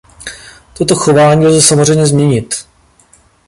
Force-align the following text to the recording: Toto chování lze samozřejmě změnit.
Toto 0.77 0.95
chování 0.95 1.47
lze 1.47 1.61
samozřejmě 1.61 2.05
změnit. 2.05 2.55